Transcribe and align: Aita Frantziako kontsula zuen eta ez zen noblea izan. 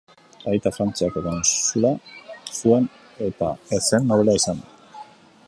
Aita 0.51 0.69
Frantziako 0.77 1.21
kontsula 1.27 1.91
zuen 2.61 2.89
eta 3.29 3.53
ez 3.79 3.83
zen 3.93 4.13
noblea 4.15 4.41
izan. 4.43 4.65